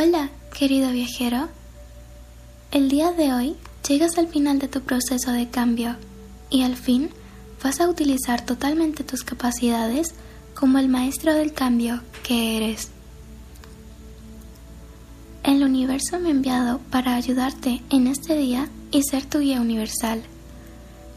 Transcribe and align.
Hola, 0.00 0.30
querido 0.56 0.92
viajero. 0.92 1.48
El 2.70 2.88
día 2.88 3.10
de 3.10 3.32
hoy 3.32 3.56
llegas 3.88 4.16
al 4.16 4.28
final 4.28 4.60
de 4.60 4.68
tu 4.68 4.82
proceso 4.82 5.32
de 5.32 5.48
cambio 5.48 5.96
y 6.50 6.62
al 6.62 6.76
fin 6.76 7.10
vas 7.64 7.80
a 7.80 7.88
utilizar 7.88 8.46
totalmente 8.46 9.02
tus 9.02 9.24
capacidades 9.24 10.14
como 10.54 10.78
el 10.78 10.86
maestro 10.86 11.34
del 11.34 11.52
cambio 11.52 12.00
que 12.22 12.56
eres. 12.58 12.90
El 15.42 15.64
universo 15.64 16.20
me 16.20 16.28
ha 16.28 16.30
enviado 16.30 16.78
para 16.92 17.16
ayudarte 17.16 17.82
en 17.90 18.06
este 18.06 18.36
día 18.36 18.68
y 18.92 19.02
ser 19.02 19.24
tu 19.24 19.40
guía 19.40 19.60
universal. 19.60 20.22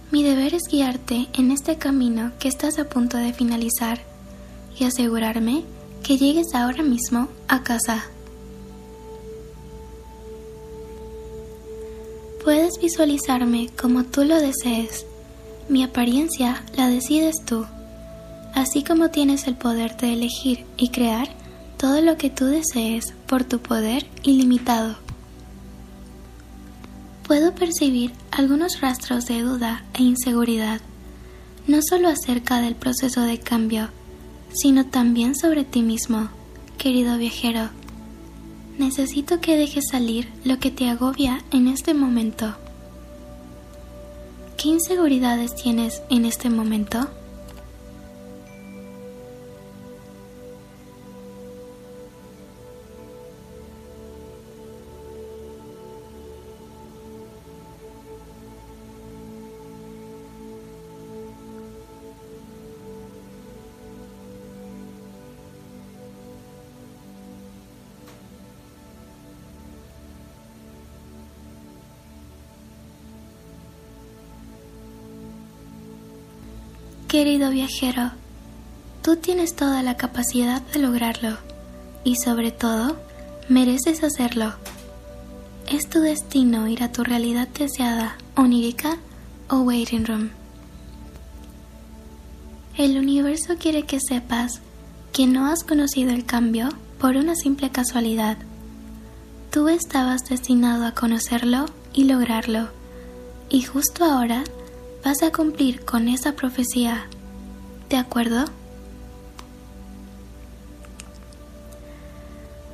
Mi 0.10 0.24
deber 0.24 0.56
es 0.56 0.64
guiarte 0.72 1.28
en 1.34 1.52
este 1.52 1.78
camino 1.78 2.32
que 2.40 2.48
estás 2.48 2.80
a 2.80 2.90
punto 2.90 3.18
de 3.18 3.32
finalizar 3.32 4.02
y 4.76 4.86
asegurarme 4.86 5.66
que 6.02 6.18
llegues 6.18 6.56
ahora 6.56 6.82
mismo 6.82 7.28
a 7.48 7.62
casa. 7.62 8.06
Puedes 12.44 12.80
visualizarme 12.82 13.70
como 13.80 14.04
tú 14.04 14.24
lo 14.24 14.42
desees. 14.42 15.06
Mi 15.70 15.84
apariencia 15.84 16.64
la 16.76 16.88
decides 16.88 17.36
tú, 17.46 17.68
así 18.56 18.84
como 18.84 19.12
tienes 19.12 19.46
el 19.46 19.56
poder 19.56 19.96
de 19.98 20.14
elegir 20.14 20.66
y 20.76 20.90
crear 20.90 21.30
todo 21.78 22.02
lo 22.02 22.18
que 22.18 22.32
tú 22.32 22.46
desees 22.46 23.14
por 23.28 23.44
tu 23.44 23.60
poder 23.60 24.08
ilimitado. 24.24 24.96
Puedo 27.28 27.54
percibir 27.54 28.12
algunos 28.32 28.82
rastros 28.82 29.26
de 29.26 29.42
duda 29.42 29.86
e 29.94 30.02
inseguridad, 30.02 30.82
no 31.68 31.80
solo 31.88 32.10
acerca 32.10 32.60
del 32.60 32.76
proceso 32.76 33.22
de 33.22 33.40
cambio, 33.40 33.90
sino 34.52 34.88
también 34.88 35.36
sobre 35.36 35.64
ti 35.64 35.84
mismo, 35.84 36.30
querido 36.80 37.18
viajero. 37.18 37.70
Necesito 38.82 39.40
que 39.42 39.58
dejes 39.58 39.90
salir 39.92 40.28
lo 40.44 40.58
que 40.58 40.72
te 40.72 40.90
agobia 40.90 41.44
en 41.52 41.68
este 41.68 41.94
momento. 41.94 42.56
¿Qué 44.58 44.70
inseguridades 44.70 45.54
tienes 45.54 46.02
en 46.10 46.26
este 46.26 46.50
momento? 46.50 47.08
Querido 77.12 77.50
viajero, 77.50 78.12
tú 79.02 79.18
tienes 79.18 79.54
toda 79.54 79.84
la 79.84 79.98
capacidad 79.98 80.62
de 80.62 80.80
lograrlo 80.80 81.40
y 82.06 82.16
sobre 82.16 82.52
todo 82.52 82.96
mereces 83.50 84.02
hacerlo. 84.02 84.54
Es 85.70 85.90
tu 85.90 86.00
destino 86.00 86.70
ir 86.70 86.84
a 86.84 86.94
tu 86.94 87.04
realidad 87.04 87.50
deseada, 87.50 88.16
onírica 88.38 88.98
o 89.50 89.58
waiting 89.58 90.06
room. 90.06 90.30
El 92.78 92.98
universo 92.98 93.56
quiere 93.60 93.84
que 93.84 94.00
sepas 94.00 94.62
que 95.12 95.28
no 95.28 95.48
has 95.48 95.66
conocido 95.66 96.12
el 96.12 96.26
cambio 96.26 96.70
por 96.98 97.18
una 97.18 97.36
simple 97.36 97.72
casualidad. 97.72 98.38
Tú 99.52 99.68
estabas 99.68 100.22
destinado 100.30 100.86
a 100.86 100.94
conocerlo 100.94 101.66
y 101.94 102.06
lograrlo, 102.06 102.70
y 103.50 103.64
justo 103.64 104.06
ahora 104.06 104.46
vas 105.04 105.24
a 105.24 105.32
cumplir 105.32 105.84
con 105.86 106.08
esa 106.08 106.34
profecía. 106.34 107.08
¿De 107.90 107.98
acuerdo? 107.98 108.46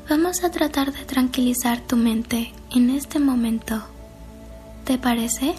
Vamos 0.10 0.44
a 0.44 0.52
tratar 0.52 0.94
de 0.94 1.06
tranquilizar 1.06 1.82
tu 1.82 1.98
mente 1.98 2.54
en 2.72 2.90
este 2.90 3.20
momento. 3.20 3.84
¿Te 4.86 4.98
parece? 4.98 5.56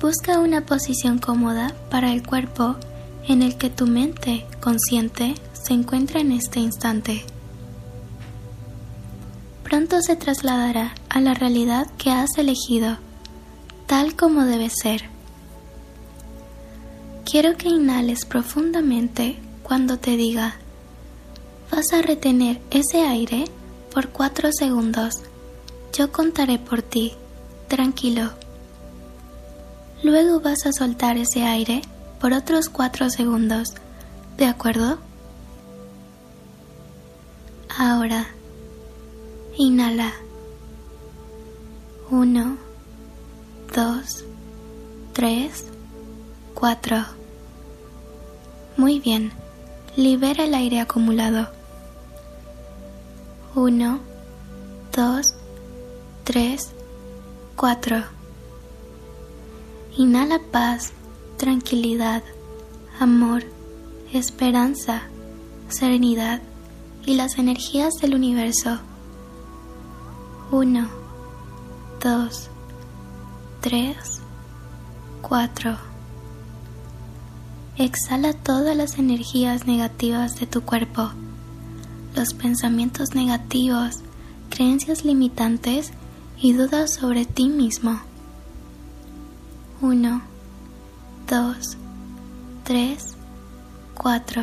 Busca 0.00 0.38
una 0.38 0.62
posición 0.62 1.18
cómoda 1.18 1.74
para 1.90 2.12
el 2.12 2.26
cuerpo 2.26 2.76
en 3.28 3.42
el 3.42 3.58
que 3.58 3.68
tu 3.68 3.86
mente 3.86 4.46
consciente 4.60 5.34
se 5.52 5.74
encuentra 5.74 6.20
en 6.20 6.32
este 6.32 6.60
instante 6.60 7.24
pronto 9.70 10.02
se 10.02 10.16
trasladará 10.16 10.92
a 11.10 11.20
la 11.20 11.34
realidad 11.34 11.88
que 11.98 12.10
has 12.10 12.38
elegido, 12.38 12.96
tal 13.86 14.16
como 14.16 14.44
debe 14.44 14.70
ser. 14.70 15.02
Quiero 17.30 17.56
que 17.56 17.68
inhales 17.68 18.24
profundamente 18.24 19.38
cuando 19.62 19.98
te 19.98 20.16
diga, 20.16 20.54
vas 21.70 21.92
a 21.92 22.00
retener 22.00 22.60
ese 22.70 23.02
aire 23.02 23.44
por 23.92 24.08
cuatro 24.08 24.50
segundos. 24.52 25.14
Yo 25.92 26.10
contaré 26.12 26.58
por 26.58 26.82
ti, 26.82 27.12
tranquilo. 27.68 28.30
Luego 30.02 30.40
vas 30.40 30.64
a 30.66 30.72
soltar 30.72 31.18
ese 31.18 31.44
aire 31.44 31.82
por 32.20 32.32
otros 32.32 32.68
cuatro 32.68 33.10
segundos, 33.10 33.68
¿de 34.38 34.46
acuerdo? 34.46 34.98
Ahora, 37.76 38.26
Inhala. 39.56 40.12
Uno, 42.10 42.56
dos, 43.72 44.24
tres, 45.12 45.64
cuatro. 46.54 46.96
Muy 48.76 48.98
bien. 48.98 49.32
Libera 49.94 50.44
el 50.44 50.54
aire 50.54 50.80
acumulado. 50.80 51.48
Uno, 53.54 54.00
dos, 54.92 55.34
tres, 56.24 56.72
cuatro. 57.54 58.02
Inhala 59.96 60.40
paz, 60.50 60.92
tranquilidad, 61.36 62.22
amor, 62.98 63.44
esperanza, 64.12 65.02
serenidad 65.68 66.40
y 67.06 67.14
las 67.14 67.38
energías 67.38 67.94
del 68.00 68.14
universo 68.14 68.80
1, 70.52 70.99
2, 72.02 72.48
3, 73.60 73.94
4. 75.20 75.76
Exhala 77.76 78.32
todas 78.32 78.74
las 78.74 78.98
energías 78.98 79.66
negativas 79.66 80.40
de 80.40 80.46
tu 80.46 80.62
cuerpo, 80.62 81.10
los 82.16 82.32
pensamientos 82.32 83.14
negativos, 83.14 83.98
creencias 84.48 85.04
limitantes 85.04 85.92
y 86.40 86.54
dudas 86.54 86.94
sobre 86.94 87.26
ti 87.26 87.50
mismo. 87.50 88.00
1, 89.82 90.22
2, 91.28 91.76
3, 92.64 93.16
4. 93.94 94.42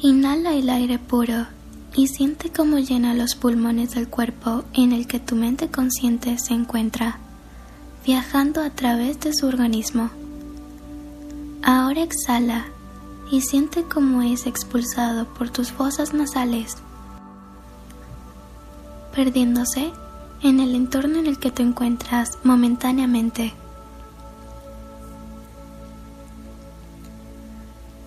Inhala 0.00 0.52
el 0.52 0.68
aire 0.68 0.98
puro 0.98 1.46
y 1.94 2.06
siente 2.06 2.50
cómo 2.50 2.78
llena 2.78 3.14
los 3.14 3.34
pulmones 3.34 3.94
del 3.94 4.08
cuerpo 4.08 4.64
en 4.72 4.92
el 4.92 5.06
que 5.06 5.18
tu 5.18 5.34
mente 5.34 5.70
consciente 5.70 6.38
se 6.38 6.54
encuentra, 6.54 7.18
viajando 8.06 8.62
a 8.62 8.70
través 8.70 9.20
de 9.20 9.34
su 9.34 9.46
organismo. 9.46 10.10
Ahora 11.62 12.02
exhala 12.02 12.66
y 13.30 13.42
siente 13.42 13.82
cómo 13.82 14.22
es 14.22 14.46
expulsado 14.46 15.26
por 15.34 15.50
tus 15.50 15.72
fosas 15.72 16.14
nasales, 16.14 16.76
perdiéndose 19.14 19.90
en 20.42 20.60
el 20.60 20.74
entorno 20.74 21.18
en 21.18 21.26
el 21.26 21.38
que 21.38 21.50
te 21.50 21.62
encuentras 21.62 22.38
momentáneamente. 22.44 23.52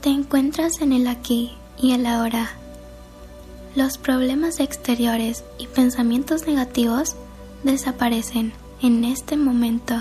Te 0.01 0.09
encuentras 0.09 0.81
en 0.81 0.93
el 0.93 1.07
aquí 1.07 1.51
y 1.81 1.91
el 1.91 2.05
ahora 2.05 2.49
los 3.75 3.97
problemas 3.97 4.59
exteriores 4.59 5.43
y 5.57 5.67
pensamientos 5.67 6.47
negativos 6.47 7.15
desaparecen 7.63 8.53
en 8.81 9.03
este 9.03 9.35
momento. 9.37 9.95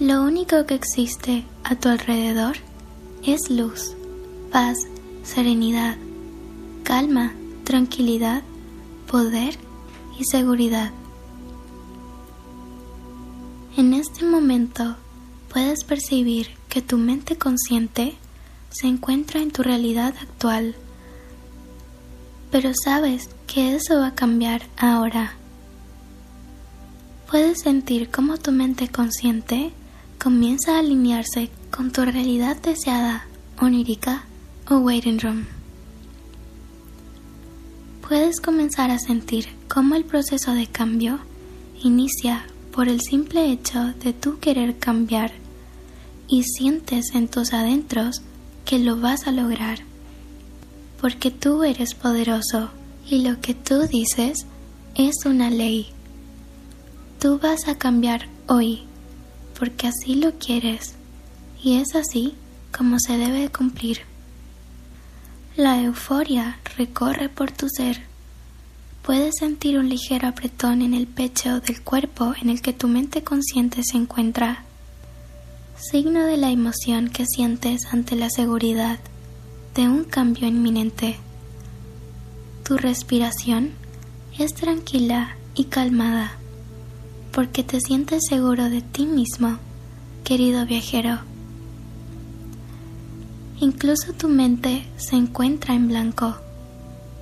Lo 0.00 0.22
único 0.22 0.66
que 0.66 0.74
existe 0.74 1.44
a 1.64 1.76
tu 1.76 1.88
alrededor 1.88 2.56
es 3.24 3.48
luz, 3.50 3.94
paz, 4.52 4.78
serenidad, 5.22 5.96
calma, 6.82 7.32
tranquilidad, 7.64 8.42
poder 9.10 9.56
y 10.18 10.24
seguridad. 10.24 10.90
En 13.76 13.94
este 13.94 14.24
momento 14.24 14.96
puedes 15.52 15.84
percibir 15.84 16.56
porque 16.76 16.82
tu 16.82 16.98
mente 16.98 17.38
consciente 17.38 18.16
se 18.70 18.86
encuentra 18.86 19.40
en 19.40 19.50
tu 19.50 19.62
realidad 19.62 20.14
actual. 20.20 20.74
Pero 22.50 22.72
sabes 22.74 23.28
que 23.46 23.74
eso 23.74 24.00
va 24.00 24.08
a 24.08 24.14
cambiar 24.14 24.62
ahora. 24.76 25.34
Puedes 27.30 27.60
sentir 27.60 28.10
cómo 28.10 28.38
tu 28.38 28.52
mente 28.52 28.88
consciente 28.88 29.72
comienza 30.22 30.76
a 30.76 30.78
alinearse 30.78 31.50
con 31.70 31.90
tu 31.92 32.04
realidad 32.04 32.56
deseada, 32.56 33.26
onírica 33.60 34.24
o 34.70 34.78
waiting 34.78 35.18
room. 35.18 35.44
Puedes 38.06 38.40
comenzar 38.40 38.90
a 38.90 38.98
sentir 38.98 39.48
cómo 39.68 39.96
el 39.96 40.04
proceso 40.04 40.52
de 40.52 40.68
cambio 40.68 41.18
inicia 41.82 42.46
por 42.70 42.88
el 42.88 43.00
simple 43.00 43.50
hecho 43.50 43.94
de 44.04 44.12
tú 44.12 44.38
querer 44.38 44.78
cambiar 44.78 45.32
y 46.28 46.44
sientes 46.44 47.14
en 47.14 47.28
tus 47.28 47.52
adentros 47.52 48.22
que 48.66 48.80
lo 48.80 49.00
vas 49.00 49.28
a 49.28 49.32
lograr, 49.32 49.78
porque 51.00 51.30
tú 51.30 51.62
eres 51.62 51.94
poderoso 51.94 52.70
y 53.08 53.22
lo 53.22 53.40
que 53.40 53.54
tú 53.54 53.86
dices 53.86 54.44
es 54.96 55.24
una 55.24 55.50
ley. 55.50 55.86
Tú 57.20 57.38
vas 57.38 57.68
a 57.68 57.78
cambiar 57.78 58.28
hoy, 58.48 58.82
porque 59.58 59.86
así 59.86 60.16
lo 60.16 60.32
quieres, 60.32 60.96
y 61.62 61.76
es 61.76 61.94
así 61.94 62.34
como 62.76 62.98
se 62.98 63.16
debe 63.16 63.48
cumplir. 63.50 64.00
La 65.56 65.80
euforia 65.80 66.58
recorre 66.76 67.28
por 67.28 67.52
tu 67.52 67.68
ser. 67.68 68.02
Puedes 69.02 69.36
sentir 69.38 69.78
un 69.78 69.88
ligero 69.88 70.26
apretón 70.26 70.82
en 70.82 70.92
el 70.92 71.06
pecho 71.06 71.60
del 71.60 71.80
cuerpo 71.82 72.34
en 72.42 72.50
el 72.50 72.60
que 72.60 72.72
tu 72.72 72.88
mente 72.88 73.22
consciente 73.22 73.82
se 73.84 73.96
encuentra 73.96 74.65
signo 75.78 76.24
de 76.24 76.36
la 76.36 76.50
emoción 76.50 77.08
que 77.08 77.26
sientes 77.26 77.86
ante 77.86 78.16
la 78.16 78.30
seguridad 78.30 78.98
de 79.74 79.88
un 79.88 80.04
cambio 80.04 80.48
inminente. 80.48 81.16
Tu 82.64 82.76
respiración 82.76 83.72
es 84.38 84.54
tranquila 84.54 85.36
y 85.54 85.64
calmada 85.64 86.38
porque 87.36 87.62
te 87.62 87.80
sientes 87.80 88.22
seguro 88.26 88.70
de 88.70 88.80
ti 88.80 89.04
mismo, 89.04 89.58
querido 90.24 90.64
viajero. 90.64 91.18
Incluso 93.60 94.14
tu 94.14 94.28
mente 94.28 94.86
se 94.96 95.16
encuentra 95.16 95.74
en 95.74 95.88
blanco, 95.88 96.36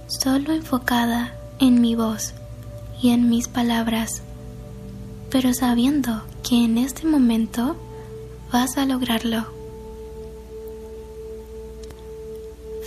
solo 0.06 0.53
enfocada 0.53 1.35
en 1.59 1.81
mi 1.81 1.97
voz 1.97 2.35
y 3.03 3.11
en 3.11 3.29
mis 3.29 3.49
palabras, 3.49 4.23
pero 5.31 5.53
sabiendo 5.53 6.23
que 6.49 6.65
en 6.65 6.79
este 6.79 7.09
momento 7.09 7.77
vas 8.55 8.79
a 8.79 8.87
lograrlo. 8.87 9.45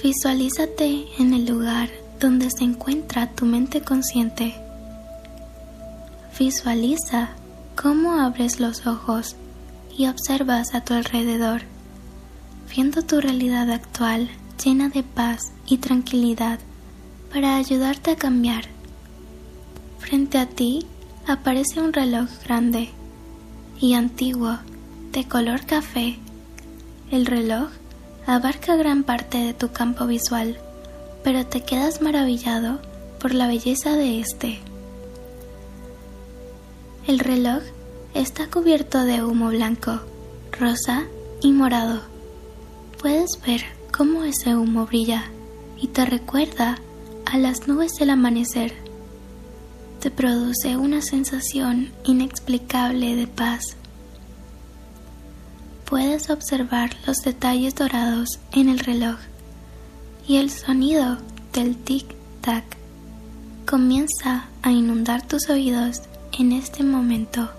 Visualízate 0.01 1.07
en 1.19 1.33
el 1.33 1.45
lugar 1.45 1.89
donde 2.21 2.49
se 2.49 2.63
encuentra 2.63 3.31
tu 3.31 3.45
mente 3.45 3.81
consciente. 3.81 4.55
Visualiza 6.39 7.31
cómo 7.75 8.13
abres 8.13 8.61
los 8.61 8.87
ojos 8.87 9.35
y 9.97 10.07
observas 10.07 10.73
a 10.73 10.85
tu 10.85 10.93
alrededor, 10.93 11.63
viendo 12.73 13.01
tu 13.01 13.19
realidad 13.19 13.69
actual 13.69 14.29
llena 14.63 14.87
de 14.87 15.03
paz 15.03 15.51
y 15.65 15.79
tranquilidad 15.79 16.59
para 17.29 17.57
ayudarte 17.57 18.11
a 18.11 18.15
cambiar. 18.15 18.63
Frente 19.99 20.37
a 20.37 20.45
ti 20.45 20.85
aparece 21.27 21.81
un 21.81 21.91
reloj 21.91 22.29
grande 22.45 22.87
y 23.81 23.95
antiguo 23.95 24.59
de 25.17 25.27
color 25.27 25.65
café. 25.65 26.19
El 27.09 27.25
reloj 27.25 27.69
abarca 28.27 28.75
gran 28.75 29.01
parte 29.01 29.39
de 29.39 29.55
tu 29.55 29.71
campo 29.71 30.05
visual, 30.05 30.59
pero 31.23 31.43
te 31.43 31.61
quedas 31.61 32.03
maravillado 32.03 32.79
por 33.19 33.33
la 33.33 33.47
belleza 33.47 33.95
de 33.95 34.19
este. 34.19 34.59
El 37.07 37.17
reloj 37.17 37.63
está 38.13 38.45
cubierto 38.45 39.05
de 39.05 39.23
humo 39.23 39.49
blanco, 39.49 40.01
rosa 40.51 41.05
y 41.41 41.51
morado. 41.51 42.01
Puedes 43.01 43.41
ver 43.43 43.63
cómo 43.91 44.23
ese 44.23 44.55
humo 44.55 44.85
brilla 44.85 45.23
y 45.81 45.87
te 45.87 46.05
recuerda 46.05 46.77
a 47.25 47.39
las 47.39 47.67
nubes 47.67 47.93
del 47.93 48.11
amanecer. 48.11 48.71
Te 49.99 50.11
produce 50.11 50.77
una 50.77 51.01
sensación 51.01 51.91
inexplicable 52.03 53.15
de 53.15 53.25
paz 53.25 53.77
puedes 55.87 56.29
observar 56.29 56.89
los 57.07 57.17
detalles 57.19 57.73
dorados 57.73 58.39
en 58.51 58.67
el 58.67 58.79
reloj 58.79 59.15
y 60.27 60.35
el 60.35 60.51
sonido 60.51 61.17
del 61.53 61.77
tic-tac 61.77 62.65
comienza 63.65 64.49
a 64.61 64.71
inundar 64.71 65.25
tus 65.25 65.49
oídos 65.49 66.01
en 66.37 66.51
este 66.51 66.83
momento. 66.83 67.49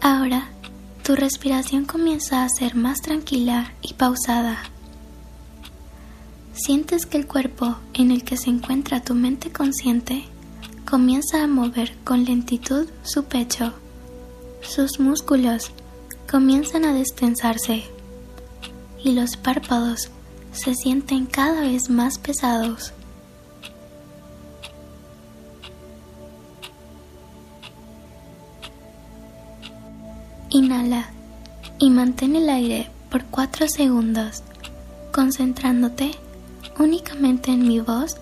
Ahora 0.00 0.48
tu 1.02 1.16
respiración 1.16 1.84
comienza 1.84 2.44
a 2.44 2.48
ser 2.48 2.76
más 2.76 3.00
tranquila 3.02 3.72
y 3.82 3.94
pausada. 3.94 4.58
Sientes 6.52 7.06
que 7.06 7.18
el 7.18 7.26
cuerpo 7.26 7.76
en 7.92 8.12
el 8.12 8.22
que 8.22 8.36
se 8.36 8.50
encuentra 8.50 9.02
tu 9.02 9.14
mente 9.14 9.50
consciente 9.50 10.24
comienza 10.88 11.42
a 11.42 11.46
mover 11.46 11.94
con 12.02 12.24
lentitud 12.24 12.88
su 13.02 13.24
pecho. 13.24 13.74
Sus 14.62 14.98
músculos 14.98 15.70
comienzan 16.30 16.86
a 16.86 16.94
destensarse 16.94 17.84
y 19.04 19.12
los 19.12 19.36
párpados 19.36 20.08
se 20.52 20.74
sienten 20.74 21.26
cada 21.26 21.60
vez 21.60 21.90
más 21.90 22.18
pesados. 22.18 22.94
Inhala 30.48 31.10
y 31.78 31.90
mantén 31.90 32.34
el 32.34 32.48
aire 32.48 32.88
por 33.10 33.24
4 33.26 33.68
segundos, 33.68 34.42
concentrándote 35.12 36.12
únicamente 36.78 37.50
en 37.50 37.68
mi 37.68 37.78
voz 37.80 38.16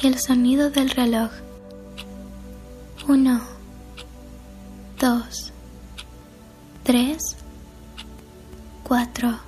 y 0.00 0.06
el 0.06 0.20
sonido 0.20 0.70
del 0.70 0.90
reloj. 0.90 1.41
1, 3.08 3.40
2, 5.00 5.52
3, 6.84 7.18
4. 8.84 9.38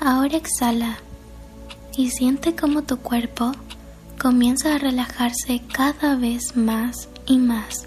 Ahora 0.00 0.36
exhala 0.36 0.98
y 1.96 2.10
siente 2.10 2.56
como 2.56 2.82
tu 2.82 2.96
cuerpo 2.96 3.52
comienza 4.20 4.74
a 4.74 4.78
relajarse 4.78 5.62
cada 5.72 6.16
vez 6.16 6.56
más 6.56 7.08
y 7.26 7.38
más. 7.38 7.86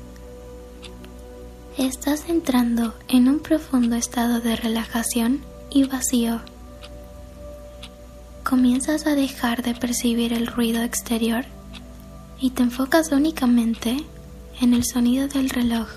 Estás 1.78 2.30
entrando 2.30 2.94
en 3.10 3.28
un 3.28 3.40
profundo 3.40 3.98
estado 3.98 4.40
de 4.40 4.56
relajación 4.56 5.42
y 5.70 5.84
vacío. 5.84 6.40
Comienzas 8.46 9.06
a 9.06 9.16
dejar 9.16 9.64
de 9.64 9.76
percibir 9.76 10.32
el 10.32 10.48
ruido 10.48 10.82
exterior 10.82 11.44
y 12.40 12.52
te 12.52 12.64
enfocas 12.64 13.12
únicamente 13.12 14.06
en 14.62 14.74
el 14.74 14.84
sonido 14.84 15.28
del 15.28 15.50
reloj. 15.50 15.88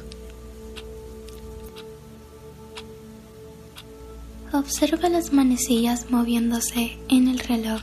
Observa 4.52 5.08
las 5.08 5.32
manecillas 5.32 6.10
moviéndose 6.10 6.98
en 7.08 7.28
el 7.28 7.38
reloj. 7.38 7.80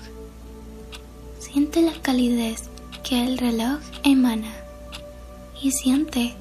Siente 1.39 1.81
la 1.81 1.93
calidez 2.01 2.63
que 3.03 3.25
el 3.25 3.37
reloj 3.37 3.79
emana 4.03 4.53
y 5.61 5.71
siente 5.71 6.35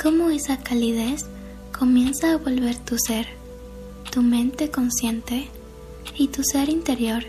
cómo 0.00 0.30
esa 0.30 0.58
calidez 0.58 1.26
comienza 1.76 2.32
a 2.32 2.36
volver 2.36 2.76
tu 2.76 2.98
ser, 2.98 3.26
tu 4.12 4.22
mente 4.22 4.70
consciente 4.70 5.48
y 6.16 6.28
tu 6.28 6.42
ser 6.44 6.68
interior 6.68 7.24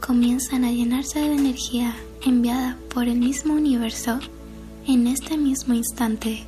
comienzan 0.00 0.64
a 0.64 0.70
llenarse 0.70 1.20
de 1.20 1.34
energía 1.34 1.96
enviada 2.24 2.78
por 2.92 3.08
el 3.08 3.18
mismo 3.18 3.54
universo 3.54 4.20
en 4.86 5.08
este 5.08 5.36
mismo 5.36 5.74
instante. 5.74 6.44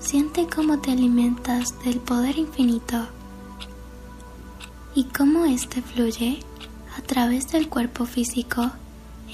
Siente 0.00 0.46
cómo 0.46 0.80
te 0.80 0.90
alimentas 0.90 1.74
del 1.84 2.00
poder 2.00 2.38
infinito 2.38 3.06
y 4.94 5.04
cómo 5.04 5.44
éste 5.44 5.82
fluye 5.82 6.40
a 6.96 7.02
través 7.02 7.50
del 7.52 7.68
cuerpo 7.68 8.06
físico 8.06 8.70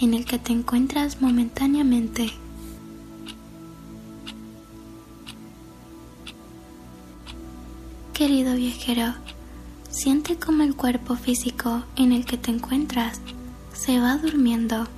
en 0.00 0.14
el 0.14 0.24
que 0.24 0.38
te 0.38 0.52
encuentras 0.52 1.20
momentáneamente. 1.20 2.30
Querido 8.14 8.54
viajero, 8.54 9.14
siente 9.90 10.36
cómo 10.36 10.64
el 10.64 10.74
cuerpo 10.74 11.14
físico 11.14 11.84
en 11.96 12.12
el 12.12 12.24
que 12.26 12.36
te 12.36 12.50
encuentras 12.50 13.20
se 13.72 14.00
va 14.00 14.16
durmiendo 14.16 14.88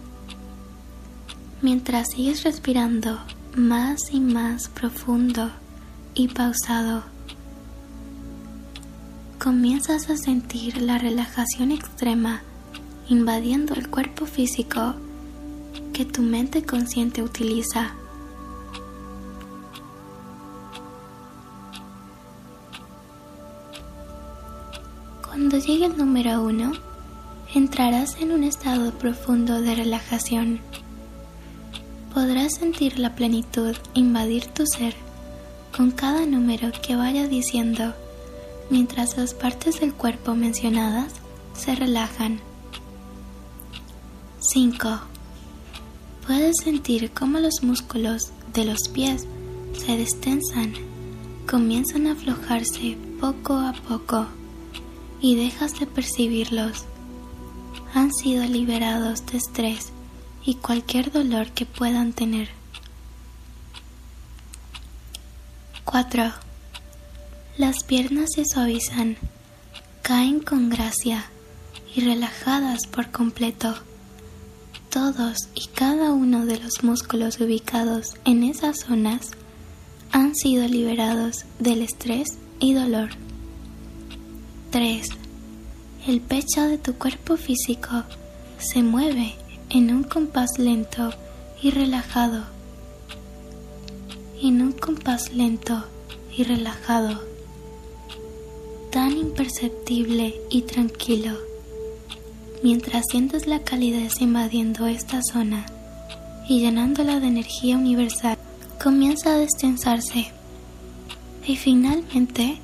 Mientras 1.63 2.11
sigues 2.11 2.43
respirando 2.43 3.21
más 3.55 4.13
y 4.13 4.19
más 4.19 4.69
profundo 4.69 5.49
y 6.13 6.27
pausado. 6.27 7.05
Comienzas 9.39 10.11
a 10.11 10.17
sentir 10.17 10.83
la 10.83 10.99
relajación 10.99 11.71
extrema 11.71 12.43
invadiendo 13.09 13.75
el 13.75 13.89
cuerpo 13.89 14.27
físico 14.27 14.97
que 15.93 16.05
tu 16.05 16.23
mente 16.23 16.65
consciente 16.65 17.23
utiliza. 17.23 17.95
Cuando 25.25 25.59
llegue 25.59 25.87
el 25.87 25.97
número 25.97 26.43
uno, 26.43 26.73
entrarás 27.55 28.21
en 28.21 28.33
un 28.33 28.43
estado 28.43 28.91
profundo 28.99 29.61
de 29.61 29.77
relajación. 29.77 30.61
Podrás 32.15 32.57
sentir 32.57 32.99
la 32.99 33.15
plenitud 33.15 33.75
invadir 33.95 34.45
tu 34.47 34.67
ser 34.67 34.95
con 35.75 35.91
cada 35.91 36.27
número 36.27 36.71
que 36.83 36.95
vaya 36.95 37.27
diciendo 37.27 37.95
mientras 38.69 39.17
las 39.17 39.33
partes 39.33 39.81
del 39.81 39.95
cuerpo 39.95 40.35
mencionadas 40.35 41.15
se 41.55 41.75
relajan. 41.75 42.41
5. 44.41 45.01
Puedes 46.27 46.57
sentir 46.63 47.11
cómo 47.13 47.39
los 47.39 47.63
músculos 47.63 48.31
de 48.53 48.67
los 48.67 48.89
pies 48.89 49.27
se 49.79 49.97
destensan, 49.97 50.75
comienzan 51.51 52.07
a 52.09 52.13
aflojarse 52.13 52.99
poco 53.21 53.55
a 53.55 53.73
poco 53.89 54.27
y 55.23 55.37
dejas 55.37 55.81
de 55.81 55.87
percibirlos. 55.87 56.85
Han 57.95 58.13
sido 58.13 58.45
liberados 58.45 59.25
de 59.25 59.39
estrés 59.39 59.93
y 60.45 60.57
cualquier 60.57 61.13
dolor 61.13 61.49
que 61.51 61.67
puedan 61.67 62.13
tener. 62.13 62.49
4. 65.85 66.33
Las 67.59 67.85
piernas 67.85 68.31
se 68.35 68.45
suavizan, 68.45 69.17
caen 70.03 70.41
con 70.41 70.71
gracia 70.71 71.27
y 71.95 72.01
relajadas 72.01 72.87
por 72.87 73.11
completo. 73.11 73.75
Todos 74.91 75.37
y 75.55 75.69
cada 75.69 76.13
uno 76.13 76.47
de 76.47 76.59
los 76.59 76.83
músculos 76.83 77.41
ubicados 77.41 78.15
en 78.25 78.43
esas 78.43 78.81
zonas 78.81 79.33
han 80.13 80.35
sido 80.35 80.67
liberados 80.67 81.45
del 81.59 81.83
estrés 81.83 82.39
y 82.59 82.75
dolor. 82.75 83.11
3. 84.71 85.09
El 86.07 86.21
pecho 86.21 86.63
de 86.63 86.79
tu 86.79 86.95
cuerpo 86.95 87.37
físico 87.37 88.05
se 88.59 88.83
mueve 88.83 89.42
en 89.73 89.95
un 89.95 90.05
compás 90.05 90.59
lento 90.59 91.11
y 91.63 91.71
relajado. 91.71 92.45
En 94.43 94.61
un 94.61 94.73
compás 94.73 95.33
lento 95.33 95.85
y 96.37 96.45
relajado. 96.45 97.21
Tan 98.91 99.17
imperceptible 99.17 100.35
y 100.51 100.63
tranquilo 100.63 101.39
mientras 102.63 103.03
sientes 103.11 103.47
la 103.47 103.61
calidez 103.61 104.21
invadiendo 104.21 104.87
esta 104.87 105.21
zona 105.23 105.67
y 106.49 106.61
llenándola 106.61 107.19
de 107.21 107.27
energía 107.27 107.77
universal, 107.77 108.39
comienza 108.83 109.35
a 109.35 109.39
destensarse 109.39 110.33
y 111.45 111.57
finalmente 111.57 112.59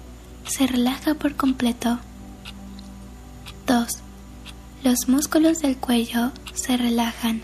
se 0.46 0.66
relaja 0.66 1.14
por 1.14 1.34
completo. 1.34 1.98
2. 3.66 4.07
Los 4.84 5.08
músculos 5.08 5.58
del 5.58 5.76
cuello 5.76 6.30
se 6.54 6.76
relajan. 6.76 7.42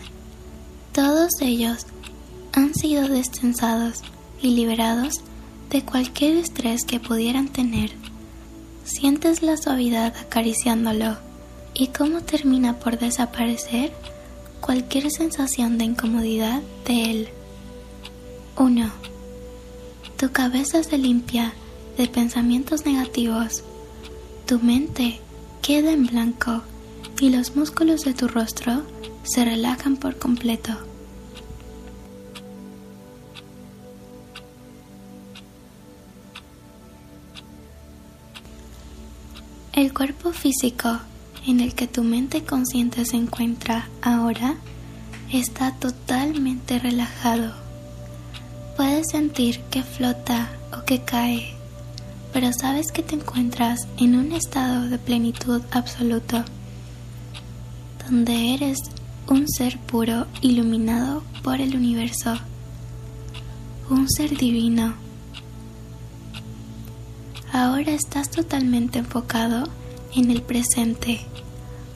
Todos 0.93 1.29
ellos 1.41 1.85
han 2.53 2.73
sido 2.73 3.09
destensados 3.09 4.03
y 4.41 4.51
liberados 4.51 5.15
de 5.69 5.83
cualquier 5.83 6.37
estrés 6.37 6.85
que 6.85 7.01
pudieran 7.01 7.49
tener. 7.49 7.91
Sientes 8.85 9.41
la 9.41 9.57
suavidad 9.57 10.15
acariciándolo 10.15 11.17
y 11.73 11.87
cómo 11.87 12.21
termina 12.21 12.79
por 12.79 12.97
desaparecer 12.97 13.91
cualquier 14.61 15.11
sensación 15.11 15.77
de 15.77 15.85
incomodidad 15.85 16.61
de 16.87 17.11
él. 17.11 17.29
1. 18.57 18.91
Tu 20.17 20.31
cabeza 20.31 20.81
se 20.83 20.97
limpia 20.97 21.53
de 21.97 22.07
pensamientos 22.07 22.85
negativos. 22.85 23.63
Tu 24.45 24.57
mente 24.59 25.19
queda 25.61 25.91
en 25.91 26.05
blanco 26.05 26.63
y 27.19 27.29
los 27.29 27.55
músculos 27.55 28.01
de 28.01 28.13
tu 28.13 28.27
rostro 28.27 28.83
se 29.23 29.45
relajan 29.45 29.97
por 29.97 30.17
completo. 30.17 30.73
El 39.73 39.93
cuerpo 39.93 40.31
físico 40.31 40.99
en 41.45 41.59
el 41.59 41.75
que 41.75 41.87
tu 41.87 42.03
mente 42.03 42.43
consciente 42.43 43.03
se 43.05 43.17
encuentra 43.17 43.89
ahora 44.01 44.55
está 45.31 45.73
totalmente 45.73 46.79
relajado. 46.79 47.53
Puedes 48.77 49.07
sentir 49.11 49.59
que 49.69 49.83
flota 49.83 50.49
o 50.77 50.85
que 50.85 51.03
cae, 51.03 51.53
pero 52.31 52.51
sabes 52.53 52.91
que 52.91 53.03
te 53.03 53.15
encuentras 53.15 53.87
en 53.97 54.15
un 54.15 54.31
estado 54.31 54.89
de 54.89 54.97
plenitud 54.97 55.61
absoluto, 55.71 56.43
donde 58.05 58.53
eres 58.53 58.79
un 59.27 59.47
ser 59.47 59.79
puro 59.79 60.27
iluminado 60.41 61.23
por 61.43 61.61
el 61.61 61.75
universo, 61.75 62.37
un 63.89 64.09
ser 64.09 64.37
divino. 64.37 64.95
Ahora 67.51 67.91
estás 67.91 68.29
totalmente 68.29 68.99
enfocado 68.99 69.67
en 70.13 70.29
el 70.31 70.41
presente 70.41 71.21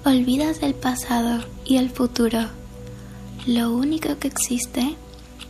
Olvidas 0.05 0.63
el 0.63 0.75
pasado 0.75 1.43
y 1.65 1.75
el 1.75 1.89
futuro. 1.89 2.47
Lo 3.45 3.75
único 3.75 4.17
que 4.17 4.29
existe 4.29 4.95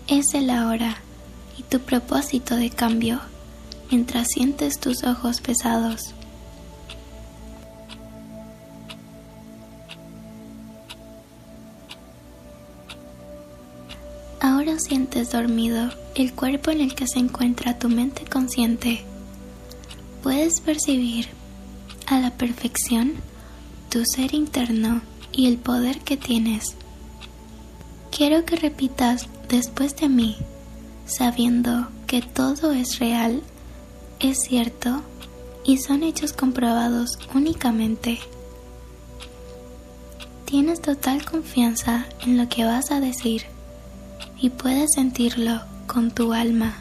es 0.08 0.34
el 0.34 0.50
ahora 0.50 0.98
y 1.58 1.64
tu 1.64 1.80
propósito 1.80 2.56
de 2.56 2.72
cambio 2.72 3.22
mientras 3.92 4.28
sientes 4.30 4.80
tus 4.80 5.04
ojos 5.04 5.40
pesados. 5.40 6.16
Dormido 15.28 15.90
el 16.16 16.34
cuerpo 16.34 16.72
en 16.72 16.80
el 16.80 16.96
que 16.96 17.06
se 17.06 17.20
encuentra 17.20 17.78
tu 17.78 17.90
mente 17.90 18.24
consciente. 18.24 19.04
Puedes 20.24 20.62
percibir 20.62 21.28
a 22.08 22.20
la 22.20 22.32
perfección 22.32 23.16
tu 23.90 24.06
ser 24.06 24.34
interno 24.34 25.02
y 25.34 25.48
el 25.48 25.58
poder 25.58 26.00
que 26.00 26.16
tienes. 26.16 26.76
Quiero 28.16 28.46
que 28.46 28.56
repitas 28.56 29.28
después 29.50 29.96
de 29.98 30.08
mí, 30.08 30.38
sabiendo 31.06 31.90
que 32.08 32.22
todo 32.22 32.72
es 32.72 32.98
real, 32.98 33.44
es 34.22 34.40
cierto 34.40 35.02
y 35.66 35.78
son 35.78 36.04
hechos 36.04 36.32
comprobados 36.32 37.20
únicamente. 37.36 38.20
Tienes 40.46 40.82
total 40.82 41.26
confianza 41.26 42.06
en 42.22 42.38
lo 42.38 42.48
que 42.48 42.64
vas 42.64 42.90
a 42.90 43.02
decir 43.02 43.59
y 44.42 44.50
puedes 44.50 44.94
sentirlo 44.96 45.62
con 45.88 46.12
tu 46.12 46.34
alma. 46.34 46.74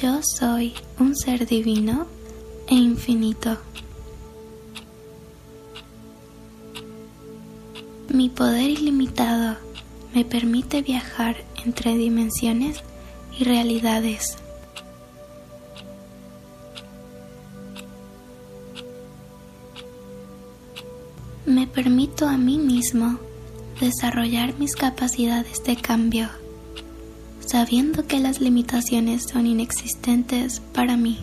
Yo 0.00 0.20
soy 0.22 0.74
un 0.98 1.16
ser 1.16 1.46
divino 1.46 2.06
e 2.68 2.74
infinito. 2.74 3.56
Mi 8.08 8.28
poder 8.28 8.70
ilimitado 8.70 9.56
me 10.14 10.24
permite 10.24 10.82
viajar 10.82 11.36
entre 11.64 11.96
dimensiones 11.96 12.82
y 13.38 13.44
realidades. 13.44 14.36
Me 21.46 21.66
permito 21.66 22.28
a 22.28 22.36
mí 22.36 22.58
mismo 22.58 23.18
desarrollar 23.80 24.58
mis 24.58 24.76
capacidades 24.76 25.62
de 25.64 25.76
cambio, 25.76 26.28
sabiendo 27.40 28.06
que 28.06 28.20
las 28.20 28.40
limitaciones 28.40 29.24
son 29.24 29.46
inexistentes 29.46 30.60
para 30.72 30.96
mí. 30.96 31.18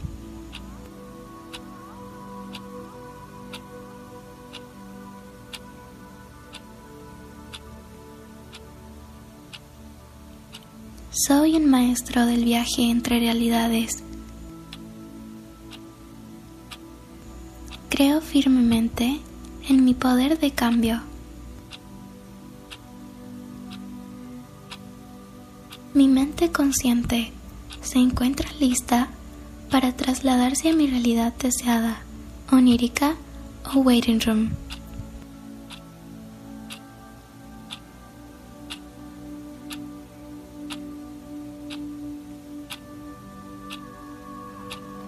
Soy 11.28 11.56
un 11.56 11.70
maestro 11.70 12.26
del 12.26 12.46
viaje 12.46 12.90
entre 12.90 13.20
realidades. 13.20 14.04
Creo 17.90 18.22
firmemente 18.22 19.20
en 19.68 19.86
mi 19.86 19.94
poder 19.94 20.40
de 20.40 20.52
cambio. 20.52 21.11
Mi 25.94 26.08
mente 26.08 26.54
consciente 26.54 27.34
se 27.82 28.00
encuentra 28.00 28.50
lista 28.62 29.10
para 29.70 29.94
trasladarse 29.94 30.70
a 30.70 30.74
mi 30.74 30.88
realidad 30.88 31.34
deseada, 31.34 32.02
onírica 32.50 33.16
o 33.76 33.80
waiting 33.80 34.22
room. 34.22 34.52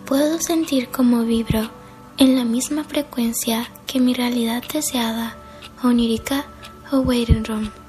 Puedo 0.05 0.37
sentir 0.41 0.89
como 0.89 1.23
vibro 1.23 1.69
en 2.17 2.35
la 2.35 2.43
misma 2.43 2.83
frecuencia 2.83 3.69
que 3.87 4.01
mi 4.01 4.13
realidad 4.13 4.61
deseada, 4.71 5.37
onírica 5.81 6.45
o 6.91 6.99
waiting 6.99 7.45
room. 7.45 7.82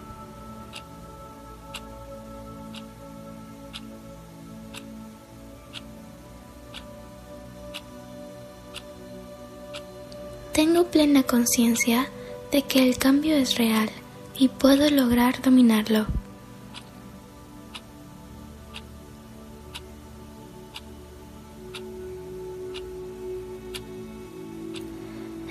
Plena 11.04 11.22
conciencia 11.22 12.08
de 12.50 12.62
que 12.62 12.88
el 12.88 12.96
cambio 12.96 13.36
es 13.36 13.58
real 13.58 13.90
y 14.38 14.48
puedo 14.48 14.88
lograr 14.88 15.42
dominarlo. 15.42 16.06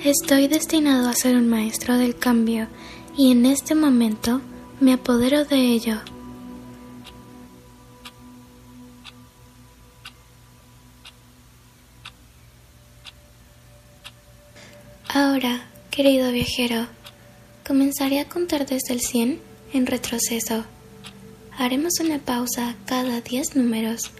Estoy 0.03 0.48
destinado 0.48 1.07
a 1.07 1.13
ser 1.13 1.36
un 1.36 1.48
maestro 1.48 2.00
del 2.00 2.15
cambio 2.15 2.67
y 3.15 3.31
en 3.31 3.45
este 3.45 3.75
momento 3.75 4.41
me 4.79 4.93
apodero 4.93 5.45
de 5.45 5.57
ello. 5.57 6.12
Querido 16.03 16.33
viajero, 16.33 16.88
comenzaré 17.65 18.19
a 18.19 18.27
contar 18.27 18.65
desde 18.65 18.93
el 18.93 19.00
100 19.00 19.39
en 19.72 19.86
retroceso. 19.86 20.65
Haremos 21.57 21.93
una 22.01 22.19
pausa 22.19 22.75
cada 22.86 23.22
10 23.22 23.55
números 23.55 24.12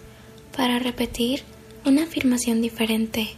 para 0.56 0.78
repetir 0.78 1.42
una 1.84 2.04
afirmación 2.04 2.62
diferente. 2.62 3.28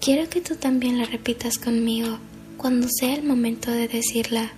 Quiero 0.00 0.30
que 0.30 0.40
tú 0.40 0.54
también 0.54 0.96
la 0.96 1.04
repitas 1.04 1.58
conmigo 1.58 2.20
cuando 2.56 2.86
sea 2.88 3.16
el 3.16 3.24
momento 3.24 3.72
de 3.72 3.88
decirla 3.88 4.52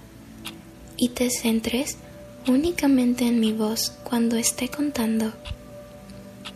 y 0.98 1.08
te 1.08 1.30
centres 1.30 1.96
únicamente 2.46 3.26
en 3.26 3.40
mi 3.40 3.54
voz 3.54 3.94
cuando 4.04 4.36
esté 4.36 4.68
contando. 4.68 5.32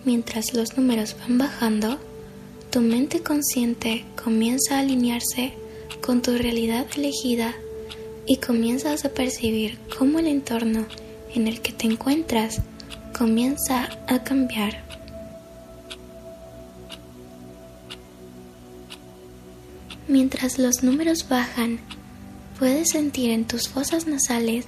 Mientras 0.05 0.53
los 0.53 0.77
números 0.77 1.17
van 1.19 1.39
bajando, 1.39 1.99
tu 2.71 2.83
mente 2.83 3.23
consciente 3.23 4.05
comienza 4.23 4.77
a 4.77 4.81
alinearse 4.81 5.55
con 6.01 6.23
tu 6.23 6.37
realidad 6.37 6.87
elegida 6.97 7.55
y 8.27 8.37
comienzas 8.37 9.05
a 9.05 9.11
percibir 9.11 9.79
cómo 9.99 10.19
el 10.19 10.27
entorno 10.27 10.87
en 11.35 11.49
el 11.49 11.61
que 11.61 11.73
te 11.73 11.87
encuentras 11.87 12.61
comienza 13.17 13.89
a 14.07 14.23
cambiar. 14.23 14.83
Mientras 20.07 20.59
los 20.59 20.83
números 20.83 21.29
bajan, 21.29 21.81
puedes 22.59 22.91
sentir 22.91 23.31
en 23.31 23.47
tus 23.47 23.69
fosas 23.69 24.07
nasales 24.07 24.67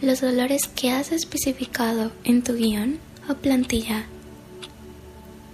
los 0.00 0.20
dolores 0.20 0.68
que 0.68 0.90
has 0.90 1.12
especificado 1.12 2.12
en 2.24 2.42
tu 2.42 2.54
guion 2.54 2.98
o 3.28 3.34
plantilla. 3.34 4.06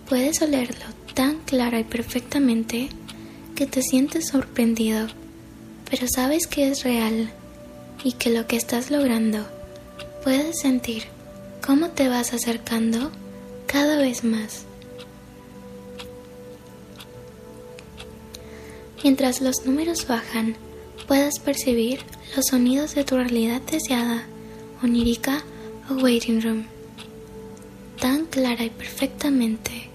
Puedes 0.08 0.40
olerlo 0.42 0.84
tan 1.14 1.38
clara 1.40 1.80
y 1.80 1.84
perfectamente 1.84 2.88
que 3.56 3.66
te 3.66 3.82
sientes 3.82 4.28
sorprendido, 4.28 5.08
pero 5.90 6.06
sabes 6.06 6.46
que 6.46 6.68
es 6.68 6.84
real 6.84 7.32
y 8.04 8.12
que 8.12 8.28
lo 8.30 8.46
que 8.46 8.56
estás 8.56 8.90
logrando 8.90 9.46
puedes 10.22 10.60
sentir 10.60 11.04
cómo 11.66 11.88
te 11.88 12.08
vas 12.08 12.34
acercando 12.34 13.10
cada 13.66 13.96
vez 13.96 14.24
más. 14.24 14.66
Mientras 19.02 19.40
los 19.40 19.64
números 19.64 20.06
bajan, 20.06 20.54
puedas 21.08 21.38
percibir 21.38 22.00
los 22.36 22.46
sonidos 22.50 22.94
de 22.94 23.04
tu 23.04 23.16
realidad 23.16 23.62
deseada, 23.62 24.26
onírica 24.82 25.42
o 25.88 25.94
waiting 25.94 26.42
room, 26.42 26.64
tan 27.98 28.26
clara 28.26 28.64
y 28.64 28.70
perfectamente 28.70 29.88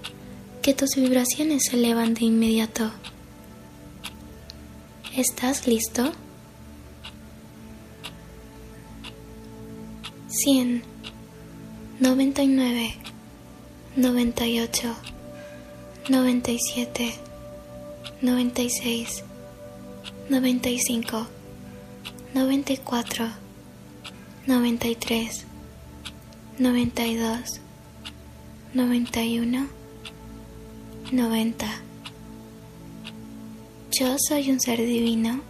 que 0.62 0.74
tus 0.74 0.96
vibraciones 0.96 1.66
se 1.70 1.76
elevan 1.76 2.14
de 2.14 2.24
inmediato. 2.24 2.90
¿Estás 5.16 5.66
listo? 5.66 6.12
100, 10.28 10.82
99, 12.00 12.94
98, 13.96 14.96
97 16.08 17.22
96, 18.22 19.24
95, 20.30 21.26
94, 22.34 23.28
93, 24.46 25.44
92, 26.60 27.60
91, 28.72 29.68
90. 31.10 31.81
Yo 33.92 34.16
soy 34.18 34.50
un 34.50 34.58
ser 34.58 34.78
divino 34.78 35.42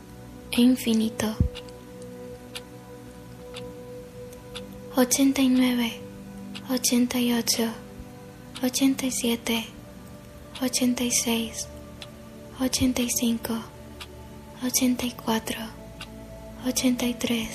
e 0.50 0.60
infinito. 0.62 1.36
89, 4.96 5.92
88, 6.68 7.70
87, 8.62 9.64
86 10.60 11.68
85, 12.60 13.54
84, 14.64 15.56
83, 16.66 17.48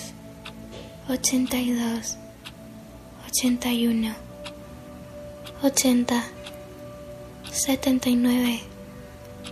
82, 1.10 2.18
81, 3.28 4.16
80, 5.64 6.24
79, 7.52 8.60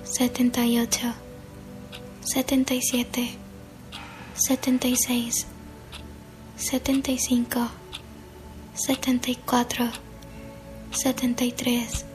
78, 0.04 1.25
77, 2.26 3.38
76, 4.34 5.46
75, 6.58 7.70
74, 8.74 9.92
73, 10.92 12.06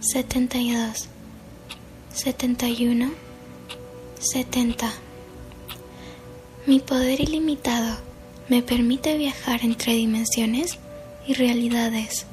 72 0.00 1.08
71, 2.14 3.10
70. 4.20 4.92
Mi 6.66 6.78
poder 6.80 7.20
ilimitado 7.20 7.96
me 8.48 8.62
permite 8.62 9.16
viajar 9.16 9.64
entre 9.64 9.94
dimensiones 9.94 10.78
y 11.26 11.34
realidades. 11.34 12.26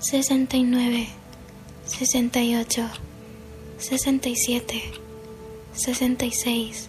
69, 0.00 1.06
68, 1.86 2.90
67, 3.88 4.82
66, 5.74 6.88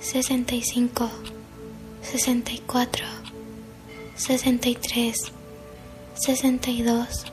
65, 0.00 1.10
64, 2.00 3.04
63, 4.16 5.32
62, 6.14 7.26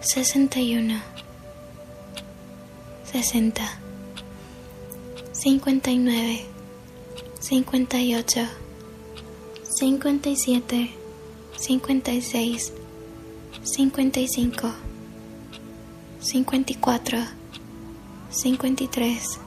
61 0.00 1.02
60 3.04 3.62
59 5.32 6.46
58 7.40 8.48
57 9.78 10.88
56 11.58 12.72
55 13.62 14.74
54 16.20 17.37
53 18.30 19.40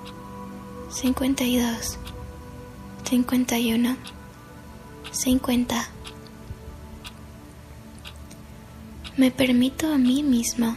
52 0.89 1.97
51 3.03 3.97
50 5.11 5.89
me 9.17 9.29
permito 9.29 9.93
a 9.93 9.97
mí 9.97 10.23
mismo 10.23 10.75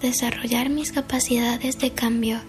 desarrollar 0.00 0.68
mis 0.68 0.92
capacidades 0.92 1.78
de 1.78 1.92
cambio, 1.92 2.40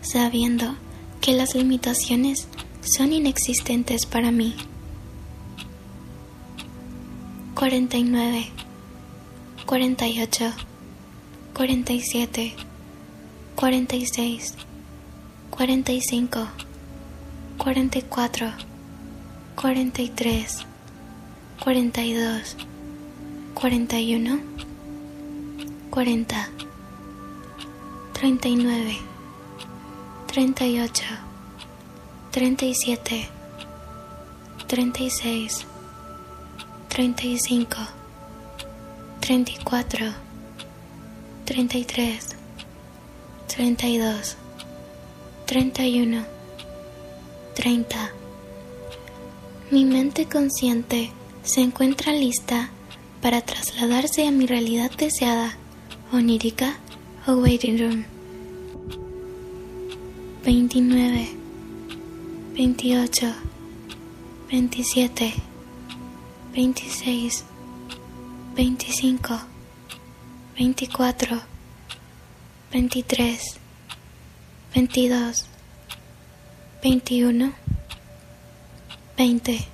sabiendo 0.00 0.74
que 1.20 1.32
las 1.32 1.54
limitaciones 1.54 2.48
son 2.80 3.12
inexistentes 3.12 4.06
para 4.06 4.30
mí. 4.30 4.54
49, 7.54 8.46
48, 9.64 10.52
47, 11.54 12.54
46, 13.64 14.56
45, 15.56 16.48
44, 17.56 18.52
43, 19.56 20.66
42, 21.64 22.56
41, 23.54 24.40
40, 25.90 26.48
39, 28.12 28.98
38, 30.26 31.04
37, 32.32 33.28
36, 34.68 35.66
35, 36.90 37.88
34, 39.20 40.12
33, 41.46 42.43
32, 43.56 44.36
31, 45.46 46.24
30. 47.54 48.12
Mi 49.70 49.84
mente 49.84 50.26
consciente 50.26 51.12
se 51.44 51.60
encuentra 51.60 52.12
lista 52.12 52.70
para 53.22 53.42
trasladarse 53.42 54.26
a 54.26 54.32
mi 54.32 54.46
realidad 54.46 54.90
deseada, 54.98 55.56
onírica 56.12 56.78
o 57.28 57.34
waiting 57.34 57.78
room. 57.78 58.04
29, 60.42 61.28
28, 62.56 63.34
27, 64.50 65.32
26, 66.52 67.44
25, 68.56 69.38
24, 70.58 71.53
23, 72.74 73.38
22, 74.74 75.46
21, 76.82 77.54
20, 79.16 79.68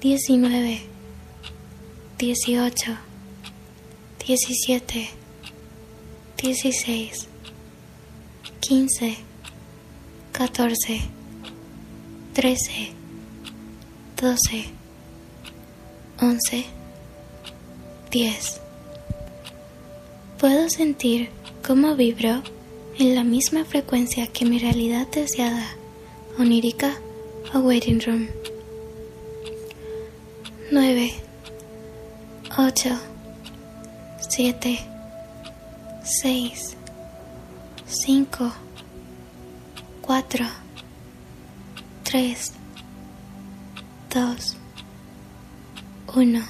19, 0.00 0.88
18, 2.16 2.98
17, 4.18 5.08
16, 6.38 7.28
15, 8.62 9.16
14, 10.32 11.00
13, 12.32 12.94
12, 14.16 14.72
11, 16.22 16.64
10. 18.10 18.67
Puedo 20.38 20.70
sentir 20.70 21.30
cómo 21.66 21.96
vibro 21.96 22.44
en 22.96 23.16
la 23.16 23.24
misma 23.24 23.64
frecuencia 23.64 24.28
que 24.28 24.44
mi 24.44 24.60
realidad 24.60 25.08
deseada, 25.08 25.66
onírica 26.38 26.94
o 27.52 27.58
waiting 27.58 28.00
room. 28.00 28.28
9, 30.70 31.12
8, 32.56 33.00
7, 34.28 34.78
6, 36.04 36.76
5, 37.88 38.52
4, 40.02 40.46
3, 42.04 42.52
2, 44.14 44.56
1. 46.14 46.42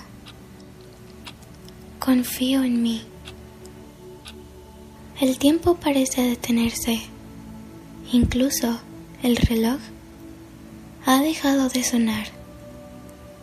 Confío 1.99 2.63
en 2.63 2.83
mí. 2.83 3.03
El 5.21 5.37
tiempo 5.37 5.75
parece 5.75 6.23
detenerse. 6.23 7.01
Incluso 8.13 8.79
el 9.21 9.35
reloj 9.35 9.81
ha 11.07 11.21
dejado 11.23 11.69
de 11.69 11.83
sonar. 11.83 12.29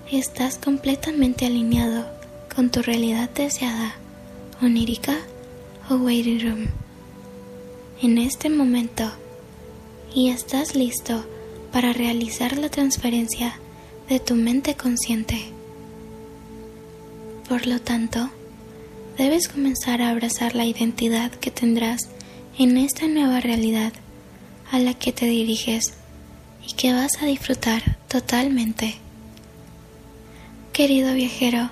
Estás 0.09 0.57
completamente 0.57 1.45
alineado 1.45 2.05
con 2.55 2.71
tu 2.71 2.81
realidad 2.81 3.29
deseada, 3.29 3.93
onírica 4.61 5.17
o 5.89 5.95
waiting 5.95 6.39
room. 6.39 6.67
En 8.01 8.19
este 8.19 8.49
momento, 8.49 9.11
y 10.13 10.29
estás 10.29 10.75
listo 10.75 11.25
para 11.73 11.91
realizar 11.91 12.57
la 12.57 12.69
transferencia 12.69 13.59
de 14.07 14.21
tu 14.21 14.35
mente 14.35 14.75
consciente. 14.75 15.51
Por 17.49 17.67
lo 17.67 17.81
tanto, 17.81 18.29
debes 19.17 19.47
comenzar 19.47 20.01
a 20.01 20.09
abrazar 20.09 20.55
la 20.55 20.65
identidad 20.65 21.31
que 21.31 21.51
tendrás 21.51 22.09
en 22.57 22.77
esta 22.77 23.07
nueva 23.07 23.39
realidad 23.39 23.93
a 24.71 24.79
la 24.79 24.93
que 24.93 25.11
te 25.11 25.25
diriges 25.25 25.93
y 26.67 26.73
que 26.73 26.93
vas 26.93 27.21
a 27.21 27.25
disfrutar 27.25 27.97
totalmente. 28.07 28.95
Querido 30.73 31.13
viajero, 31.13 31.69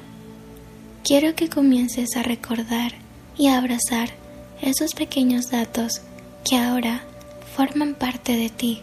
quiero 1.03 1.35
que 1.35 1.49
comiences 1.49 2.15
a 2.15 2.23
recordar 2.23 2.93
y 3.37 3.47
a 3.47 3.57
abrazar 3.57 4.09
esos 4.61 4.93
pequeños 4.93 5.51
datos 5.51 6.01
que 6.45 6.57
ahora 6.57 7.03
forman 7.55 7.95
parte 7.95 8.37
de 8.37 8.49
ti. 8.49 8.81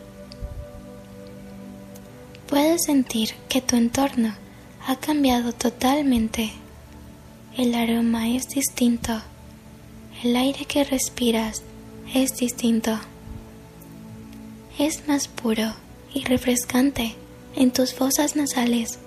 Puedes 2.46 2.82
sentir 2.84 3.30
que 3.48 3.60
tu 3.60 3.76
entorno 3.76 4.34
ha 4.86 4.96
cambiado 4.96 5.52
totalmente 5.52 6.52
el 7.56 7.74
aroma 7.74 8.28
es 8.28 8.48
distinto. 8.48 9.20
El 10.22 10.36
aire 10.36 10.64
que 10.66 10.84
respiras 10.84 11.62
es 12.14 12.36
distinto. 12.36 12.98
Es 14.78 15.08
más 15.08 15.26
puro 15.28 15.74
y 16.14 16.24
refrescante 16.24 17.16
en 17.56 17.72
tus 17.72 17.92
fosas 17.92 18.36
nasales. 18.36 18.98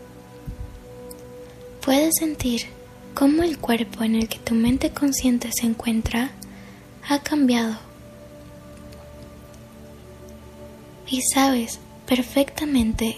Puedes 1.86 2.16
sentir 2.20 2.64
cómo 3.14 3.44
el 3.44 3.58
cuerpo 3.58 4.04
en 4.04 4.16
el 4.16 4.28
que 4.28 4.40
tu 4.40 4.56
mente 4.56 4.92
consciente 4.92 5.50
se 5.54 5.66
encuentra 5.66 6.32
ha 7.08 7.20
cambiado. 7.20 7.78
Y 11.08 11.22
sabes 11.34 11.80
perfectamente 12.08 13.18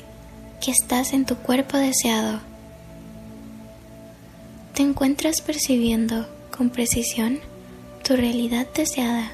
que 0.64 0.72
estás 0.72 1.14
en 1.14 1.26
tu 1.26 1.36
cuerpo 1.38 1.78
deseado 1.78 2.42
te 4.76 4.84
encuentras 4.84 5.40
percibiendo 5.40 6.28
con 6.56 6.70
precisión 6.70 7.40
tu 8.04 8.18
realidad 8.18 8.68
deseada, 8.76 9.32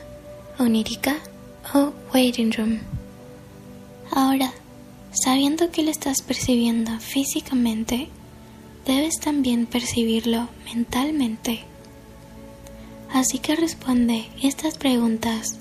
onírica 0.60 1.18
o 1.74 1.92
waiting 2.14 2.52
room. 2.52 2.80
Ahora, 4.12 4.54
sabiendo 5.12 5.72
que 5.72 5.82
lo 5.82 5.90
estás 5.90 6.22
percibiendo 6.22 6.92
físicamente, 7.00 8.10
debes 8.86 9.20
también 9.20 9.66
percibirlo 9.66 10.48
mentalmente. 10.64 11.62
Así 13.12 13.40
que 13.40 13.56
responde 13.56 14.28
estas 14.44 14.78
preguntas. 14.78 15.58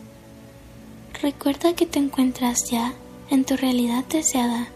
Recuerda 1.23 1.75
que 1.75 1.87
te 1.87 1.99
encuentras 1.99 2.71
ya 2.71 2.93
en 3.31 3.47
tu 3.47 3.57
realidad 3.57 4.05
deseada, 4.05 4.69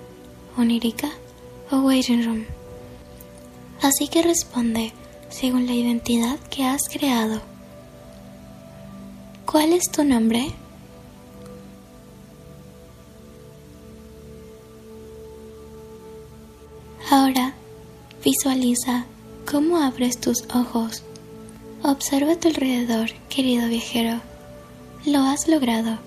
onírica 0.57 1.11
o 1.71 1.81
waiting 1.81 2.25
room. 2.25 2.45
Así 3.85 4.09
que 4.09 4.23
responde 4.23 4.95
según 5.29 5.67
la 5.67 5.75
identidad 5.75 6.39
que 6.49 6.65
has 6.65 6.89
creado. 6.91 7.43
¿Cuál 9.45 9.75
es 9.75 9.91
tu 9.91 10.05
nombre? 10.05 10.55
Ahora 17.11 17.53
visualiza 18.25 19.05
cómo 19.45 19.77
abres 19.77 20.19
tus 20.19 20.45
ojos. 20.55 21.03
Observa 21.83 22.33
a 22.33 22.41
tu 22.41 22.49
alrededor, 22.49 23.11
querido 23.29 23.69
viajero. 23.69 24.23
Lo 25.05 25.19
has 25.19 25.47
logrado. 25.47 25.99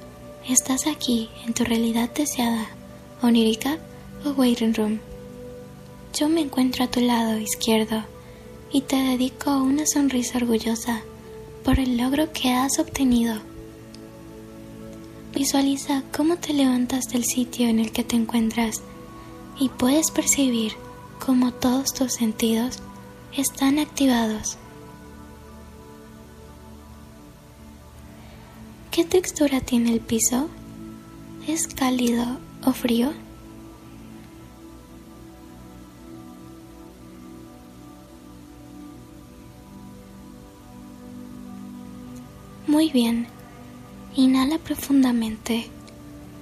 Estás 0.49 0.87
aquí 0.87 1.29
en 1.45 1.53
tu 1.53 1.63
realidad 1.63 2.09
deseada, 2.09 2.69
onírica 3.21 3.77
o 4.25 4.31
waiting 4.31 4.73
room. 4.73 4.99
Yo 6.19 6.29
me 6.29 6.41
encuentro 6.41 6.83
a 6.83 6.87
tu 6.87 6.99
lado 6.99 7.37
izquierdo 7.37 8.03
y 8.71 8.81
te 8.81 8.95
dedico 8.95 9.55
una 9.57 9.85
sonrisa 9.85 10.39
orgullosa 10.39 11.03
por 11.63 11.79
el 11.79 11.95
logro 11.95 12.33
que 12.33 12.53
has 12.53 12.79
obtenido. 12.79 13.35
Visualiza 15.35 16.01
cómo 16.15 16.37
te 16.37 16.53
levantas 16.53 17.05
del 17.09 17.23
sitio 17.23 17.67
en 17.67 17.77
el 17.77 17.91
que 17.91 18.03
te 18.03 18.15
encuentras 18.15 18.81
y 19.59 19.69
puedes 19.69 20.09
percibir 20.09 20.73
cómo 21.23 21.53
todos 21.53 21.93
tus 21.93 22.13
sentidos 22.13 22.79
están 23.35 23.77
activados. 23.77 24.57
¿Qué 28.89 29.03
textura 29.03 29.61
tiene 29.61 29.93
el 29.93 29.99
piso? 29.99 30.49
¿Es 31.47 31.67
cálido 31.67 32.39
o 32.65 32.73
frío? 32.73 33.26
Bien. 42.93 43.27
Inhala 44.15 44.57
profundamente. 44.57 45.69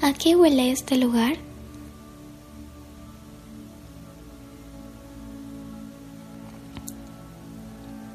¿A 0.01 0.13
qué 0.13 0.35
huele 0.35 0.71
este 0.71 0.97
lugar? 0.97 1.37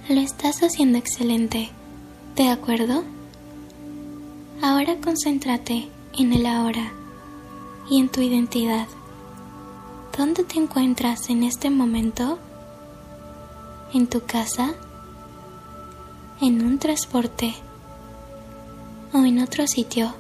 Lo 0.08 0.20
estás 0.20 0.62
haciendo 0.62 0.98
excelente. 0.98 1.70
¿De 2.36 2.48
acuerdo? 2.48 3.04
Ahora 4.62 4.96
concéntrate 5.00 5.88
en 6.16 6.32
el 6.32 6.46
ahora 6.46 6.92
y 7.90 7.98
en 7.98 8.08
tu 8.08 8.20
identidad. 8.20 8.86
¿Dónde 10.16 10.44
te 10.44 10.58
encuentras 10.58 11.30
en 11.30 11.42
este 11.42 11.70
momento? 11.70 12.38
¿En 13.92 14.06
tu 14.06 14.24
casa? 14.24 14.74
¿En 16.40 16.64
un 16.64 16.78
transporte? 16.78 17.54
¿O 19.12 19.24
en 19.24 19.40
otro 19.40 19.66
sitio? 19.66 20.14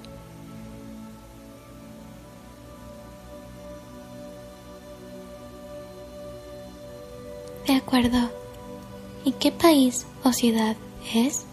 De 7.66 7.74
acuerdo. 7.76 8.30
¿Y 9.24 9.32
qué 9.32 9.52
país 9.52 10.06
o 10.24 10.32
ciudad 10.32 10.76
es? 11.14 11.44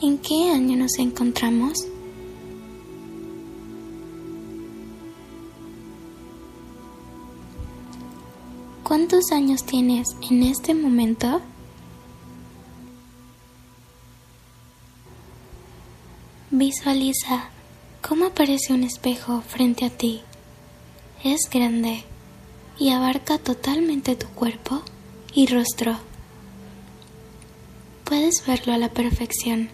¿En 0.00 0.18
qué 0.18 0.50
año 0.50 0.76
nos 0.76 0.96
encontramos? 0.98 1.86
¿Cuántos 8.92 9.32
años 9.32 9.64
tienes 9.64 10.06
en 10.30 10.42
este 10.42 10.74
momento? 10.74 11.40
Visualiza 16.50 17.48
cómo 18.06 18.26
aparece 18.26 18.74
un 18.74 18.82
espejo 18.82 19.40
frente 19.40 19.86
a 19.86 19.88
ti. 19.88 20.20
Es 21.24 21.48
grande 21.50 22.04
y 22.78 22.90
abarca 22.90 23.38
totalmente 23.38 24.14
tu 24.14 24.26
cuerpo 24.26 24.82
y 25.32 25.46
rostro. 25.46 25.96
Puedes 28.04 28.44
verlo 28.46 28.74
a 28.74 28.78
la 28.78 28.90
perfección 28.90 29.70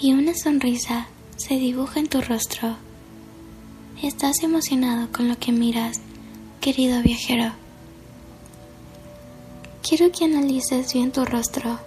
y 0.00 0.14
una 0.14 0.32
sonrisa 0.32 1.08
se 1.36 1.56
dibuja 1.56 2.00
en 2.00 2.08
tu 2.08 2.22
rostro. 2.22 2.78
Estás 4.02 4.42
emocionado 4.42 5.12
con 5.12 5.28
lo 5.28 5.38
que 5.38 5.52
miras, 5.52 6.00
querido 6.62 7.02
viajero. 7.02 7.61
Quiero 9.82 10.12
que 10.12 10.24
analices 10.24 10.92
bien 10.94 11.10
tu 11.10 11.24
rostro. 11.24 11.78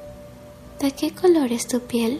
¿De 0.81 0.91
qué 0.91 1.13
color 1.13 1.53
es 1.53 1.65
tu 1.65 1.79
piel? 1.79 2.19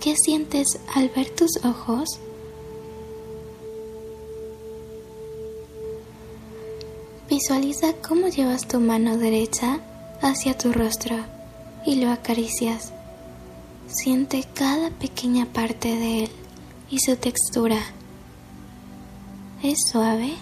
¿Qué 0.00 0.14
sientes 0.16 0.78
al 0.94 1.08
ver 1.08 1.28
tus 1.30 1.50
ojos? 1.64 2.20
Visualiza 7.28 7.92
cómo 8.06 8.28
llevas 8.28 8.68
tu 8.68 8.78
mano 8.78 9.18
derecha 9.18 9.80
hacia 10.20 10.56
tu 10.56 10.72
rostro 10.72 11.16
y 11.84 11.96
lo 11.96 12.10
acaricias. 12.12 12.92
Siente 13.88 14.44
cada 14.54 14.90
pequeña 14.90 15.46
parte 15.46 15.88
de 15.88 16.24
él 16.24 16.30
y 16.88 17.00
su 17.00 17.16
textura. 17.16 17.80
¿Es 19.60 19.78
suave? 19.90 20.34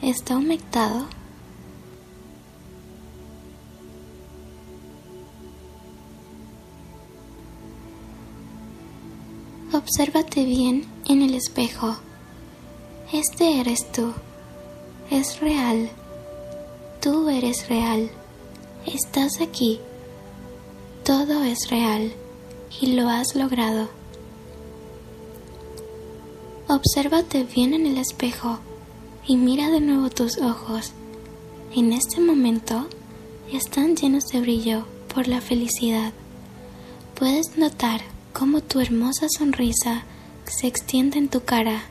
¿Está 0.00 0.36
humectado? 0.36 1.06
Obsérvate 9.76 10.46
bien 10.46 10.86
en 11.06 11.20
el 11.20 11.34
espejo. 11.34 11.98
Este 13.12 13.60
eres 13.60 13.92
tú. 13.92 14.14
Es 15.10 15.38
real. 15.40 15.90
Tú 17.02 17.28
eres 17.28 17.68
real. 17.68 18.10
Estás 18.86 19.42
aquí. 19.42 19.78
Todo 21.04 21.44
es 21.44 21.68
real 21.68 22.10
y 22.80 22.92
lo 22.92 23.10
has 23.10 23.34
logrado. 23.34 23.90
Obsérvate 26.68 27.44
bien 27.44 27.74
en 27.74 27.84
el 27.84 27.98
espejo 27.98 28.58
y 29.26 29.36
mira 29.36 29.68
de 29.68 29.82
nuevo 29.82 30.08
tus 30.08 30.38
ojos. 30.38 30.92
En 31.74 31.92
este 31.92 32.22
momento 32.22 32.86
están 33.52 33.94
llenos 33.94 34.24
de 34.28 34.40
brillo 34.40 34.86
por 35.14 35.28
la 35.28 35.42
felicidad. 35.42 36.14
Puedes 37.14 37.58
notar 37.58 38.15
cómo 38.38 38.60
tu 38.60 38.80
hermosa 38.80 39.28
sonrisa 39.30 40.04
se 40.44 40.66
extiende 40.66 41.16
en 41.16 41.28
tu 41.28 41.44
cara. 41.44 41.84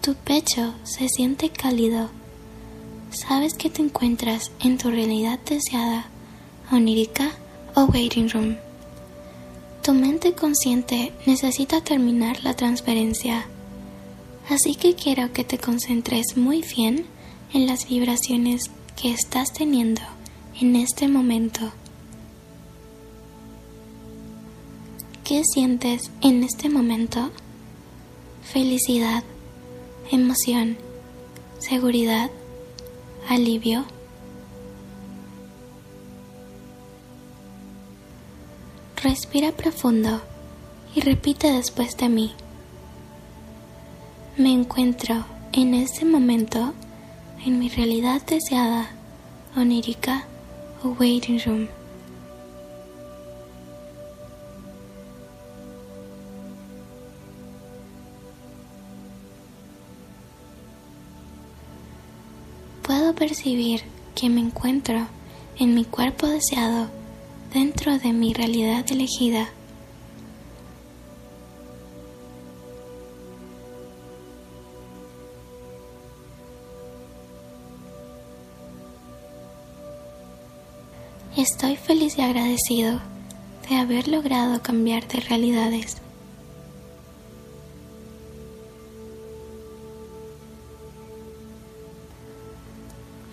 Tu 0.00 0.14
pecho 0.14 0.72
se 0.84 1.06
siente 1.08 1.50
cálido. 1.50 2.08
Sabes 3.10 3.52
que 3.52 3.68
te 3.68 3.82
encuentras 3.82 4.52
en 4.60 4.78
tu 4.78 4.90
realidad 4.90 5.38
deseada, 5.44 6.06
onírica 6.72 7.32
o 7.74 7.84
waiting 7.84 8.30
room. 8.30 8.56
Tu 9.82 9.92
mente 9.92 10.32
consciente 10.32 11.12
necesita 11.26 11.82
terminar 11.82 12.42
la 12.42 12.54
transferencia, 12.54 13.46
así 14.48 14.74
que 14.76 14.94
quiero 14.94 15.30
que 15.34 15.44
te 15.44 15.58
concentres 15.58 16.38
muy 16.38 16.62
bien 16.74 17.04
en 17.52 17.66
las 17.66 17.86
vibraciones 17.86 18.70
que 18.96 19.10
estás 19.10 19.52
teniendo 19.52 20.00
en 20.58 20.74
este 20.76 21.06
momento. 21.06 21.70
¿Qué 25.34 25.42
sientes 25.42 26.12
en 26.20 26.44
este 26.44 26.68
momento? 26.68 27.32
Felicidad, 28.44 29.24
emoción, 30.12 30.76
seguridad, 31.58 32.30
alivio. 33.28 33.84
Respira 39.02 39.50
profundo 39.50 40.20
y 40.94 41.00
repite 41.00 41.50
después 41.50 41.96
de 41.96 42.08
mí. 42.08 42.32
Me 44.36 44.52
encuentro 44.52 45.24
en 45.50 45.74
este 45.74 46.04
momento 46.04 46.74
en 47.44 47.58
mi 47.58 47.68
realidad 47.70 48.22
deseada, 48.24 48.88
onírica 49.56 50.26
o 50.84 50.90
waiting 50.90 51.40
room. 51.44 51.66
Percibir 63.28 63.80
que 64.14 64.28
me 64.28 64.42
encuentro 64.42 65.06
en 65.58 65.74
mi 65.74 65.86
cuerpo 65.86 66.26
deseado 66.26 66.90
dentro 67.54 67.96
de 67.98 68.12
mi 68.12 68.34
realidad 68.34 68.84
elegida. 68.90 69.48
Estoy 81.34 81.76
feliz 81.76 82.18
y 82.18 82.20
agradecido 82.20 83.00
de 83.70 83.76
haber 83.76 84.06
logrado 84.06 84.60
cambiar 84.60 85.08
de 85.08 85.20
realidades. 85.20 86.03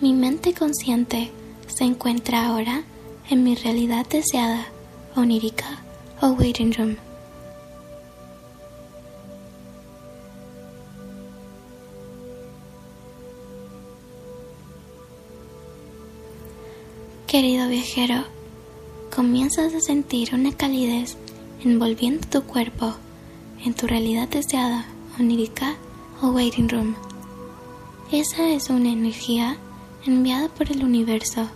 Mi 0.02 0.14
mente 0.14 0.52
consciente 0.52 1.30
se 1.68 1.84
encuentra 1.84 2.48
ahora 2.48 2.82
en 3.30 3.44
mi 3.44 3.54
realidad 3.54 4.04
deseada, 4.04 4.66
onírica 5.14 5.80
o 6.20 6.30
waiting 6.30 6.72
room. 6.72 6.96
Querido 17.28 17.68
viajero, 17.68 18.24
comienzas 19.14 19.72
a 19.72 19.80
sentir 19.80 20.34
una 20.34 20.50
calidez 20.50 21.16
envolviendo 21.64 22.26
tu 22.26 22.42
cuerpo 22.42 22.92
en 23.64 23.72
tu 23.74 23.86
realidad 23.86 24.26
deseada, 24.26 24.84
onírica 25.20 25.76
o 26.20 26.30
waiting 26.30 26.68
room. 26.68 26.96
Esa 28.10 28.50
es 28.50 28.68
una 28.68 28.90
energía 28.90 29.58
enviada 30.06 30.48
por 30.48 30.70
el 30.70 30.84
universo 30.84 31.48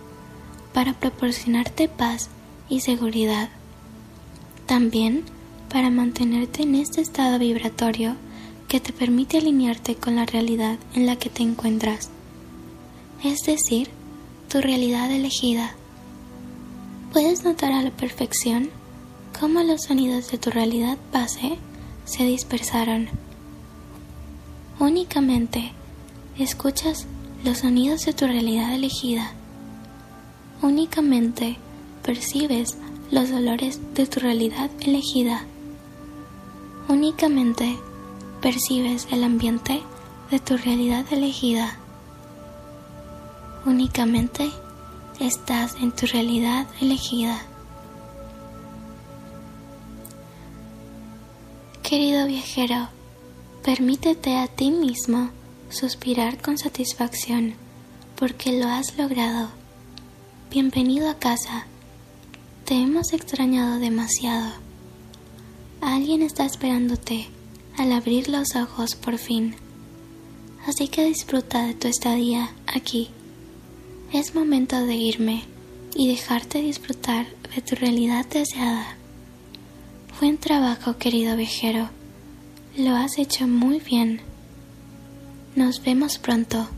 para 0.73 0.93
proporcionarte 0.93 1.87
paz 1.87 2.29
y 2.69 2.81
seguridad. 2.81 3.49
También 4.65 5.23
para 5.69 5.89
mantenerte 5.89 6.63
en 6.63 6.75
este 6.75 7.01
estado 7.01 7.39
vibratorio 7.39 8.15
que 8.67 8.79
te 8.79 8.93
permite 8.93 9.37
alinearte 9.37 9.95
con 9.95 10.15
la 10.15 10.25
realidad 10.25 10.77
en 10.93 11.05
la 11.05 11.15
que 11.15 11.29
te 11.29 11.43
encuentras. 11.43 12.09
es 13.23 13.39
decir, 13.45 13.89
tu 14.49 14.61
realidad 14.61 15.11
elegida. 15.11 15.75
Puedes 17.11 17.43
notar 17.43 17.71
a 17.71 17.81
la 17.81 17.91
perfección 17.91 18.69
cómo 19.39 19.61
los 19.63 19.83
sonidos 19.83 20.31
de 20.31 20.37
tu 20.37 20.51
realidad 20.51 20.97
base 21.11 21.57
se 22.05 22.23
dispersaron. 22.23 23.09
Únicamente 24.79 25.71
escuchas 26.37 27.07
los 27.43 27.59
sonidos 27.59 28.05
de 28.05 28.13
tu 28.13 28.25
realidad 28.25 28.73
elegida. 28.73 29.31
Únicamente 30.61 31.57
percibes 32.03 32.77
los 33.11 33.29
dolores 33.29 33.79
de 33.93 34.05
tu 34.05 34.19
realidad 34.19 34.69
elegida. 34.79 35.41
Únicamente 36.89 37.77
percibes 38.41 39.07
el 39.11 39.23
ambiente 39.23 39.81
de 40.31 40.39
tu 40.39 40.57
realidad 40.57 41.05
elegida. 41.11 41.77
Únicamente 43.65 44.49
estás 45.19 45.75
en 45.75 45.91
tu 45.91 46.05
realidad 46.05 46.67
elegida. 46.81 47.41
Querido 51.83 52.27
viajero, 52.27 52.89
permítete 53.63 54.37
a 54.37 54.47
ti 54.47 54.71
mismo 54.71 55.29
suspirar 55.69 56.41
con 56.41 56.57
satisfacción 56.57 57.55
porque 58.15 58.57
lo 58.57 58.67
has 58.67 58.97
logrado. 58.97 59.49
Bienvenido 60.49 61.09
a 61.09 61.19
casa. 61.19 61.67
Te 62.65 62.75
hemos 62.75 63.13
extrañado 63.13 63.79
demasiado. 63.79 64.51
Alguien 65.81 66.21
está 66.21 66.45
esperándote 66.45 67.27
al 67.77 67.91
abrir 67.91 68.29
los 68.29 68.55
ojos 68.55 68.95
por 68.95 69.17
fin. 69.17 69.55
Así 70.65 70.87
que 70.87 71.05
disfruta 71.05 71.65
de 71.65 71.73
tu 71.73 71.87
estadía 71.87 72.51
aquí. 72.65 73.09
Es 74.11 74.35
momento 74.35 74.85
de 74.85 74.95
irme 74.95 75.43
y 75.95 76.07
dejarte 76.07 76.61
disfrutar 76.61 77.27
de 77.55 77.61
tu 77.61 77.75
realidad 77.75 78.25
deseada. 78.25 78.95
Buen 80.19 80.37
trabajo, 80.37 80.97
querido 80.97 81.35
viajero. 81.35 81.89
Lo 82.75 82.95
has 82.95 83.17
hecho 83.17 83.47
muy 83.47 83.79
bien. 83.79 84.21
Nos 85.57 85.81
vemos 85.81 86.19
pronto. 86.19 86.69